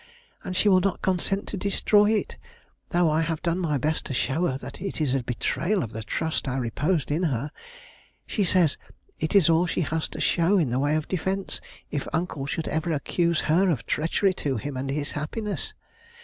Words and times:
And 0.43 0.55
she 0.55 0.67
will 0.67 0.81
not 0.81 1.03
consent 1.03 1.47
to 1.49 1.57
destroy 1.57 2.09
it, 2.13 2.37
though 2.89 3.07
I 3.11 3.21
have 3.21 3.43
done 3.43 3.59
my 3.59 3.77
best 3.77 4.03
to 4.07 4.15
show 4.15 4.47
her 4.47 4.57
that 4.57 4.81
it 4.81 4.99
is 4.99 5.13
a 5.13 5.21
betrayal 5.21 5.83
of 5.83 5.91
the 5.91 6.01
trust 6.01 6.47
I 6.47 6.57
reposed 6.57 7.11
in 7.11 7.21
her. 7.29 7.51
She 8.25 8.43
says 8.43 8.79
it 9.19 9.35
is 9.35 9.47
all 9.47 9.67
she 9.67 9.81
has 9.81 10.09
to 10.09 10.19
show 10.19 10.57
in 10.57 10.71
the 10.71 10.79
way 10.79 10.95
of 10.95 11.07
defence, 11.07 11.61
if 11.91 12.07
uncle 12.13 12.47
should 12.47 12.67
ever 12.67 12.91
accuse 12.91 13.41
her 13.41 13.69
of 13.69 13.85
treachery 13.85 14.33
to 14.41 14.57
him 14.57 14.75
and 14.75 14.89
his 14.89 15.11
happiness. 15.11 15.75